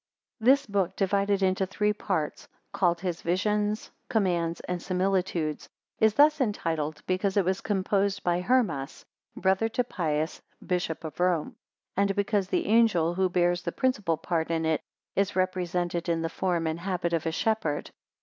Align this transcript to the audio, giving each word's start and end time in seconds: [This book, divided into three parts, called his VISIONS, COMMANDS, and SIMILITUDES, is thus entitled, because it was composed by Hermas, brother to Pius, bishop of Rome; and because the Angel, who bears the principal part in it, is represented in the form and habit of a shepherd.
[This 0.39 0.65
book, 0.65 0.95
divided 0.95 1.43
into 1.43 1.67
three 1.67 1.93
parts, 1.93 2.47
called 2.73 3.01
his 3.01 3.21
VISIONS, 3.21 3.91
COMMANDS, 4.09 4.59
and 4.61 4.81
SIMILITUDES, 4.81 5.69
is 5.99 6.15
thus 6.15 6.41
entitled, 6.41 7.03
because 7.05 7.37
it 7.37 7.45
was 7.45 7.61
composed 7.61 8.23
by 8.23 8.41
Hermas, 8.41 9.05
brother 9.37 9.69
to 9.69 9.83
Pius, 9.83 10.41
bishop 10.65 11.03
of 11.03 11.19
Rome; 11.19 11.55
and 11.95 12.15
because 12.15 12.47
the 12.47 12.65
Angel, 12.65 13.13
who 13.13 13.29
bears 13.29 13.61
the 13.61 13.71
principal 13.71 14.17
part 14.17 14.49
in 14.49 14.65
it, 14.65 14.81
is 15.15 15.35
represented 15.35 16.09
in 16.09 16.23
the 16.23 16.29
form 16.29 16.65
and 16.65 16.79
habit 16.79 17.13
of 17.13 17.27
a 17.27 17.31
shepherd. 17.31 17.91